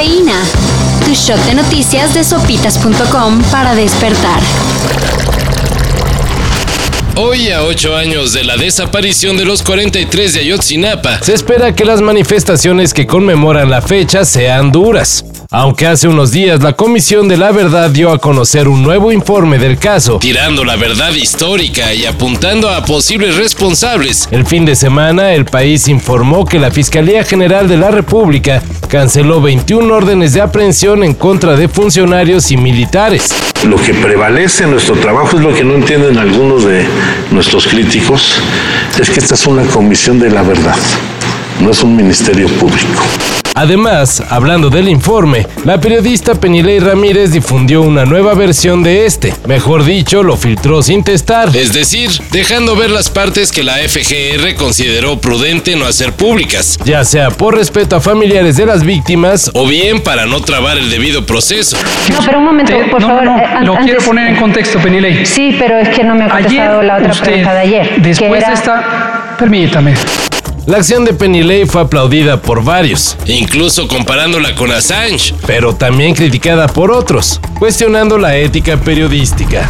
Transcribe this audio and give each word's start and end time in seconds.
Cafeína. 0.00 0.42
Tu 1.04 1.12
shot 1.12 1.38
de 1.44 1.54
noticias 1.54 2.14
de 2.14 2.24
sopitas.com 2.24 3.42
para 3.50 3.74
despertar. 3.74 4.40
Hoy, 7.16 7.50
a 7.50 7.64
ocho 7.64 7.94
años 7.94 8.32
de 8.32 8.44
la 8.44 8.56
desaparición 8.56 9.36
de 9.36 9.44
los 9.44 9.62
43 9.62 10.32
de 10.32 10.40
Ayotzinapa, 10.40 11.22
Se 11.22 11.34
espera 11.34 11.74
que 11.74 11.84
las 11.84 12.00
manifestaciones 12.00 12.94
que 12.94 13.06
conmemoran 13.06 13.68
la 13.68 13.82
fecha 13.82 14.24
sean 14.24 14.72
duras. 14.72 15.22
Aunque 15.50 15.86
hace 15.86 16.08
unos 16.08 16.30
días 16.30 16.62
la 16.62 16.72
Comisión 16.72 17.28
de 17.28 17.36
la 17.36 17.52
Verdad 17.52 17.90
dio 17.90 18.10
a 18.10 18.18
conocer 18.18 18.68
un 18.68 18.82
nuevo 18.82 19.12
informe 19.12 19.58
del 19.58 19.76
caso, 19.76 20.18
tirando 20.18 20.64
la 20.64 20.76
verdad 20.76 21.12
histórica 21.12 21.92
y 21.92 22.06
apuntando 22.06 22.70
a 22.70 22.86
posibles 22.86 23.36
responsables. 23.36 24.28
el 24.30 24.46
fin 24.46 24.64
de 24.64 24.76
semana 24.76 25.34
el 25.34 25.44
país 25.44 25.88
informó 25.88 26.46
que 26.46 26.58
la 26.58 26.70
Fiscalía 26.70 27.22
General 27.24 27.68
de 27.68 27.76
la 27.76 27.90
República 27.90 28.62
canceló 28.90 29.40
21 29.40 29.94
órdenes 29.94 30.32
de 30.34 30.40
aprehensión 30.40 31.04
en 31.04 31.14
contra 31.14 31.54
de 31.54 31.68
funcionarios 31.68 32.50
y 32.50 32.56
militares. 32.56 33.32
Lo 33.64 33.76
que 33.76 33.94
prevalece 33.94 34.64
en 34.64 34.72
nuestro 34.72 34.96
trabajo 34.96 35.36
es 35.36 35.42
lo 35.44 35.54
que 35.54 35.62
no 35.62 35.74
entienden 35.74 36.18
algunos 36.18 36.64
de 36.64 36.84
nuestros 37.30 37.68
críticos, 37.68 38.34
es 39.00 39.08
que 39.08 39.20
esta 39.20 39.36
es 39.36 39.46
una 39.46 39.62
comisión 39.62 40.18
de 40.18 40.30
la 40.30 40.42
verdad, 40.42 40.74
no 41.60 41.70
es 41.70 41.82
un 41.82 41.94
ministerio 41.96 42.48
público. 42.48 43.02
Además, 43.54 44.22
hablando 44.30 44.70
del 44.70 44.88
informe, 44.88 45.46
la 45.64 45.78
periodista 45.80 46.34
Penilei 46.36 46.78
Ramírez 46.78 47.32
difundió 47.32 47.82
una 47.82 48.04
nueva 48.06 48.32
versión 48.34 48.82
de 48.82 49.04
este. 49.06 49.34
Mejor 49.46 49.84
dicho, 49.84 50.22
lo 50.22 50.36
filtró 50.36 50.82
sin 50.82 51.02
testar. 51.02 51.54
Es 51.54 51.72
decir, 51.74 52.10
dejando 52.30 52.76
ver 52.76 52.90
las 52.90 53.10
partes 53.10 53.50
que 53.52 53.62
la 53.64 53.74
FGR 53.78 54.54
consideró 54.56 55.20
prudente 55.20 55.74
no 55.76 55.84
hacer 55.84 56.12
públicas, 56.12 56.78
ya 56.84 57.04
sea 57.04 57.30
por 57.30 57.56
respeto 57.56 57.96
a 57.96 58.00
familiares 58.00 58.56
de 58.56 58.66
las 58.66 58.84
víctimas 58.84 59.50
o 59.52 59.66
bien 59.66 60.00
para 60.00 60.26
no 60.26 60.40
trabar 60.40 60.78
el 60.78 60.88
debido 60.88 61.26
proceso. 61.26 61.76
No, 62.12 62.20
pero 62.24 62.38
un 62.38 62.44
momento, 62.44 62.72
Te- 62.72 62.84
por 62.84 63.00
no, 63.02 63.08
favor. 63.08 63.24
no, 63.24 63.36
eh, 63.38 63.44
an- 63.44 63.66
lo 63.66 63.72
antes- 63.72 63.84
quiero 63.86 64.04
poner 64.06 64.28
en 64.28 64.36
contexto, 64.36 64.78
Penilei. 64.78 65.26
Sí, 65.26 65.56
pero 65.58 65.76
es 65.76 65.88
que 65.90 66.04
no 66.04 66.14
me 66.14 66.24
ha 66.24 66.28
contestado 66.30 66.82
la 66.82 66.96
otra 66.98 67.10
usted, 67.10 67.24
pregunta 67.26 67.52
de 67.54 67.60
ayer. 67.60 67.94
que 67.96 68.00
después 68.00 68.40
era- 68.40 68.48
de 68.48 68.54
esta, 68.54 69.36
permítame. 69.38 69.94
La 70.70 70.76
acción 70.76 71.04
de 71.04 71.12
Penilei 71.12 71.66
fue 71.66 71.80
aplaudida 71.80 72.40
por 72.40 72.62
varios, 72.62 73.16
Incluso 73.26 73.88
comparándola 73.88 74.54
con 74.54 74.70
Assange. 74.70 75.34
pero 75.44 75.74
también 75.74 76.14
criticada 76.14 76.68
por 76.68 76.92
otros, 76.92 77.40
cuestionando 77.58 78.16
la 78.18 78.36
ética 78.36 78.76
periodística. 78.76 79.68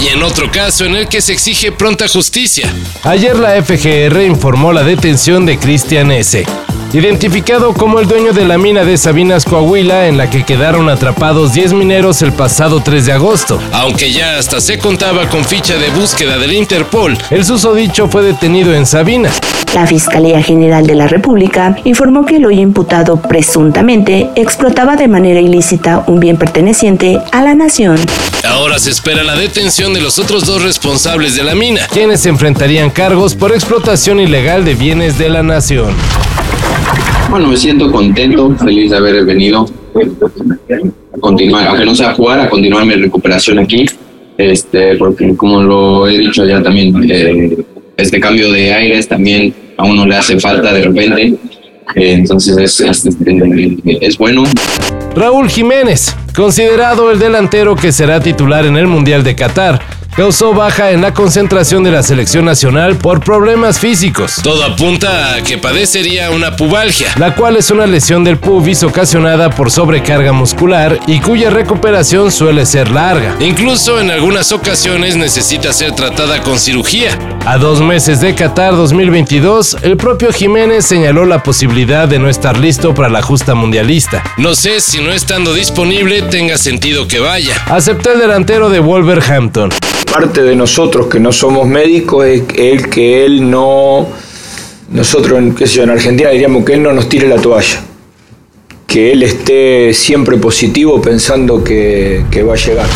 Y 0.00 0.08
en 0.08 0.22
otro 0.22 0.50
caso 0.50 0.86
en 0.86 0.96
el 0.96 1.06
que 1.06 1.20
se 1.20 1.34
exige 1.34 1.70
pronta 1.70 2.08
justicia. 2.08 2.72
Ayer 3.02 3.36
la 3.38 3.62
FGR 3.62 4.22
informó 4.22 4.72
la 4.72 4.84
detención 4.84 5.44
de 5.44 5.58
Cristian 5.58 6.12
S., 6.12 6.46
identificado 6.94 7.74
como 7.74 8.00
el 8.00 8.08
dueño 8.08 8.32
de 8.32 8.46
la 8.46 8.56
mina 8.56 8.82
de 8.86 8.96
Sabinas 8.96 9.44
Coahuila 9.44 10.06
en 10.06 10.16
la 10.16 10.30
que 10.30 10.44
quedaron 10.46 10.88
atrapados 10.88 11.52
10 11.52 11.74
mineros 11.74 12.22
el 12.22 12.32
pasado 12.32 12.80
3 12.82 13.04
de 13.04 13.12
agosto. 13.12 13.60
Aunque 13.72 14.10
ya 14.10 14.38
hasta 14.38 14.62
se 14.62 14.78
contaba 14.78 15.28
con 15.28 15.44
ficha 15.44 15.76
de 15.76 15.90
búsqueda 15.90 16.38
del 16.38 16.54
Interpol, 16.54 17.18
El 17.28 17.44
susodicho 17.44 18.08
fue 18.08 18.22
detenido 18.22 18.72
en 18.74 18.86
Sabinas. 18.86 19.38
La 19.74 19.86
Fiscalía 19.86 20.42
General 20.42 20.86
de 20.86 20.94
la 20.94 21.08
República 21.08 21.76
informó 21.84 22.24
que 22.24 22.36
el 22.36 22.46
hoy 22.46 22.58
imputado 22.58 23.20
presuntamente 23.20 24.30
explotaba 24.34 24.96
de 24.96 25.08
manera 25.08 25.40
ilícita 25.40 26.04
un 26.06 26.20
bien 26.20 26.38
perteneciente 26.38 27.18
a 27.32 27.42
la 27.42 27.54
nación. 27.54 27.98
ahora 28.44 28.78
se 28.78 28.90
espera 28.90 29.22
la 29.22 29.36
detención 29.36 29.92
de 29.92 30.00
los 30.00 30.18
otros 30.18 30.46
dos 30.46 30.62
responsables 30.62 31.36
de 31.36 31.44
la 31.44 31.54
mina. 31.54 31.82
quienes 31.92 32.24
enfrentarían 32.24 32.90
cargos 32.90 33.34
por 33.34 33.52
explotación 33.52 34.20
ilegal 34.20 34.64
de 34.64 34.74
bienes 34.74 35.18
de 35.18 35.28
la 35.28 35.42
nación. 35.42 35.92
Bueno, 37.30 37.48
me 37.48 37.56
siento 37.56 37.92
contento, 37.92 38.54
feliz 38.56 38.90
de 38.90 38.96
haber 38.96 39.24
venido 39.26 39.66
a 41.14 41.20
continuar, 41.20 41.68
aunque 41.68 41.84
no 41.84 41.94
sea 41.94 42.10
a 42.10 42.14
jugar, 42.14 42.40
a 42.40 42.48
continuar 42.48 42.86
mi 42.86 42.94
recuperación 42.94 43.58
aquí, 43.58 43.84
este, 44.38 44.96
porque 44.96 45.36
como 45.36 45.62
lo 45.62 46.08
he 46.08 46.16
dicho 46.16 46.46
ya 46.46 46.62
también, 46.62 46.94
eh, 47.10 47.58
este 47.98 48.20
cambio 48.20 48.50
de 48.52 48.72
aires 48.72 49.08
también 49.08 49.52
a 49.76 49.84
uno 49.84 50.06
le 50.06 50.16
hace 50.16 50.38
falta 50.40 50.72
de 50.72 50.84
repente, 50.84 51.34
eh, 51.94 52.12
entonces 52.12 52.56
es, 52.56 52.80
es, 52.80 53.08
es 54.00 54.18
bueno. 54.18 54.44
Raúl 55.14 55.50
Jiménez, 55.50 56.14
considerado 56.34 57.10
el 57.10 57.18
delantero 57.18 57.74
que 57.74 57.90
será 57.90 58.20
titular 58.20 58.64
en 58.66 58.76
el 58.76 58.86
Mundial 58.86 59.24
de 59.24 59.34
Qatar, 59.34 59.80
causó 60.18 60.52
baja 60.52 60.90
en 60.90 61.00
la 61.00 61.14
concentración 61.14 61.84
de 61.84 61.92
la 61.92 62.02
selección 62.02 62.44
nacional 62.44 62.96
por 62.96 63.20
problemas 63.20 63.78
físicos, 63.78 64.40
Todo 64.42 64.64
apunta 64.64 65.34
a 65.36 65.42
que 65.42 65.58
padecería 65.58 66.32
una 66.32 66.56
pubalgia. 66.56 67.12
la 67.18 67.36
cual 67.36 67.54
es 67.56 67.70
una 67.70 67.86
lesión 67.86 68.24
del 68.24 68.36
pubis 68.36 68.82
ocasionada 68.82 69.50
por 69.50 69.70
sobrecarga 69.70 70.32
muscular 70.32 70.98
y 71.06 71.20
cuya 71.20 71.50
recuperación 71.50 72.32
suele 72.32 72.66
ser 72.66 72.90
larga. 72.90 73.36
Incluso 73.38 74.00
en 74.00 74.10
algunas 74.10 74.50
ocasiones 74.50 75.14
necesita 75.16 75.72
ser 75.72 75.92
tratada 75.92 76.42
con 76.42 76.58
cirugía. 76.58 77.16
A 77.46 77.56
dos 77.56 77.80
meses 77.80 78.20
de 78.20 78.34
Qatar 78.34 78.74
2022, 78.74 79.76
el 79.82 79.96
propio 79.96 80.32
Jiménez 80.32 80.84
señaló 80.84 81.26
la 81.26 81.44
posibilidad 81.44 82.08
de 82.08 82.18
no 82.18 82.28
estar 82.28 82.58
listo 82.58 82.92
para 82.92 83.08
la 83.08 83.22
justa 83.22 83.54
mundialista. 83.54 84.24
No 84.36 84.56
sé 84.56 84.80
si 84.80 85.00
no 85.00 85.12
estando 85.12 85.54
disponible 85.54 86.22
tenga 86.22 86.58
sentido 86.58 87.06
que 87.06 87.20
vaya. 87.20 87.54
Aceptó 87.66 88.10
el 88.10 88.18
delantero 88.18 88.68
de 88.68 88.80
Wolverhampton. 88.80 89.70
Parte 90.12 90.42
de 90.42 90.56
nosotros 90.56 91.06
que 91.06 91.20
no 91.20 91.32
somos 91.32 91.66
médicos 91.66 92.26
es 92.26 92.42
el 92.56 92.88
que 92.88 93.24
él 93.24 93.50
no, 93.50 94.06
nosotros 94.90 95.38
en, 95.38 95.54
qué 95.54 95.64
en 95.64 95.90
Argentina 95.90 96.30
diríamos 96.30 96.64
que 96.64 96.74
él 96.74 96.82
no 96.82 96.92
nos 96.92 97.08
tire 97.08 97.28
la 97.28 97.36
toalla, 97.36 97.80
que 98.86 99.12
él 99.12 99.22
esté 99.22 99.92
siempre 99.94 100.36
positivo 100.38 101.00
pensando 101.00 101.62
que, 101.62 102.24
que 102.30 102.42
va 102.42 102.54
a 102.54 102.56
llegar. 102.56 102.86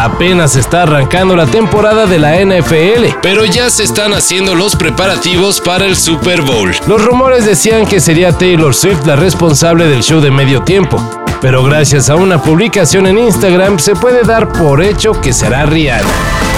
Apenas 0.00 0.54
está 0.54 0.84
arrancando 0.84 1.34
la 1.34 1.46
temporada 1.46 2.06
de 2.06 2.20
la 2.20 2.36
NFL. 2.36 3.18
Pero 3.20 3.44
ya 3.44 3.68
se 3.68 3.82
están 3.82 4.12
haciendo 4.12 4.54
los 4.54 4.76
preparativos 4.76 5.60
para 5.60 5.86
el 5.86 5.96
Super 5.96 6.42
Bowl. 6.42 6.70
Los 6.86 7.04
rumores 7.04 7.44
decían 7.44 7.84
que 7.84 7.98
sería 7.98 8.30
Taylor 8.30 8.76
Swift 8.76 9.04
la 9.06 9.16
responsable 9.16 9.86
del 9.86 10.04
show 10.04 10.20
de 10.20 10.30
medio 10.30 10.62
tiempo, 10.62 11.02
pero 11.40 11.62
gracias 11.62 12.10
a 12.10 12.16
una 12.16 12.42
publicación 12.42 13.06
en 13.06 13.18
Instagram 13.18 13.78
se 13.78 13.94
puede 13.94 14.22
dar 14.22 14.52
por 14.52 14.82
hecho 14.82 15.20
que 15.20 15.32
será 15.32 15.66
Rihanna. 15.66 16.57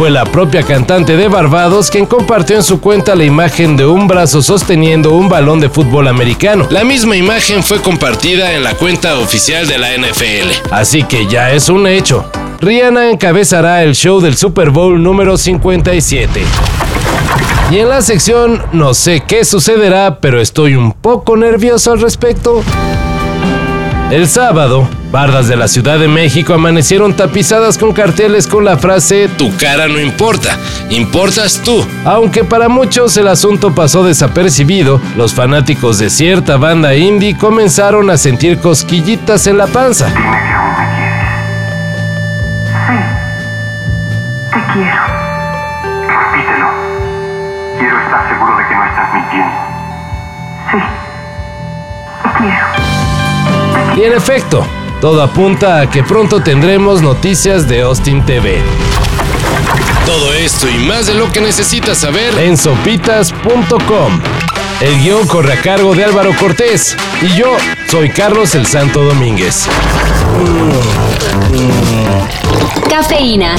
Fue 0.00 0.10
la 0.10 0.24
propia 0.24 0.62
cantante 0.62 1.14
de 1.14 1.28
Barbados 1.28 1.90
quien 1.90 2.06
compartió 2.06 2.56
en 2.56 2.62
su 2.62 2.80
cuenta 2.80 3.14
la 3.14 3.24
imagen 3.24 3.76
de 3.76 3.84
un 3.84 4.08
brazo 4.08 4.40
sosteniendo 4.40 5.12
un 5.12 5.28
balón 5.28 5.60
de 5.60 5.68
fútbol 5.68 6.08
americano. 6.08 6.66
La 6.70 6.84
misma 6.84 7.16
imagen 7.16 7.62
fue 7.62 7.82
compartida 7.82 8.54
en 8.54 8.64
la 8.64 8.72
cuenta 8.72 9.18
oficial 9.18 9.66
de 9.68 9.76
la 9.76 9.88
NFL. 9.94 10.70
Así 10.70 11.02
que 11.02 11.26
ya 11.26 11.52
es 11.52 11.68
un 11.68 11.86
hecho. 11.86 12.24
Rihanna 12.62 13.10
encabezará 13.10 13.82
el 13.82 13.94
show 13.94 14.22
del 14.22 14.38
Super 14.38 14.70
Bowl 14.70 15.02
número 15.02 15.36
57. 15.36 16.44
Y 17.70 17.78
en 17.78 17.88
la 17.90 18.00
sección 18.00 18.62
no 18.72 18.94
sé 18.94 19.22
qué 19.26 19.44
sucederá, 19.44 20.18
pero 20.18 20.40
estoy 20.40 20.76
un 20.76 20.94
poco 20.94 21.36
nervioso 21.36 21.92
al 21.92 22.00
respecto. 22.00 22.62
El 24.10 24.26
sábado, 24.26 24.88
bardas 25.12 25.46
de 25.46 25.54
la 25.54 25.68
Ciudad 25.68 26.00
de 26.00 26.08
México 26.08 26.52
amanecieron 26.52 27.14
tapizadas 27.14 27.78
con 27.78 27.92
carteles 27.92 28.48
con 28.48 28.64
la 28.64 28.76
frase 28.76 29.28
Tu 29.28 29.56
cara 29.56 29.86
no 29.86 30.00
importa, 30.00 30.58
importas 30.88 31.62
tú. 31.64 31.86
Aunque 32.04 32.42
para 32.42 32.68
muchos 32.68 33.16
el 33.16 33.28
asunto 33.28 33.72
pasó 33.72 34.02
desapercibido, 34.02 35.00
los 35.16 35.32
fanáticos 35.32 36.00
de 36.00 36.10
cierta 36.10 36.56
banda 36.56 36.96
indie 36.96 37.38
comenzaron 37.38 38.10
a 38.10 38.16
sentir 38.16 38.58
cosquillitas 38.58 39.46
en 39.46 39.58
la 39.58 39.68
panza. 39.68 40.12
Te 44.50 44.72
quiero. 44.72 45.19
Y 54.00 54.04
en 54.04 54.14
efecto, 54.14 54.66
todo 55.02 55.22
apunta 55.22 55.80
a 55.80 55.90
que 55.90 56.02
pronto 56.02 56.42
tendremos 56.42 57.02
noticias 57.02 57.68
de 57.68 57.82
Austin 57.82 58.24
TV. 58.24 58.62
Todo 60.06 60.32
esto 60.32 60.70
y 60.70 60.78
más 60.78 61.06
de 61.06 61.12
lo 61.12 61.30
que 61.30 61.42
necesitas 61.42 61.98
saber 61.98 62.32
en 62.38 62.56
sopitas.com. 62.56 64.20
El 64.80 65.02
guion 65.02 65.26
corre 65.26 65.52
a 65.52 65.60
cargo 65.60 65.94
de 65.94 66.04
Álvaro 66.04 66.34
Cortés 66.40 66.96
y 67.20 67.36
yo 67.36 67.54
soy 67.90 68.08
Carlos 68.08 68.54
el 68.54 68.66
Santo 68.66 69.04
Domínguez. 69.04 69.68
Cafeína. 72.88 73.56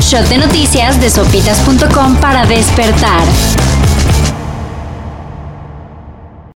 Shot 0.00 0.26
de 0.26 0.38
noticias 0.38 1.00
de 1.00 1.10
sopitas.com 1.10 2.16
para 2.16 2.44
despertar. 2.44 3.22